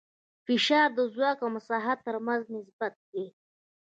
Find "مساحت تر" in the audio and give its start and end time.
1.55-2.15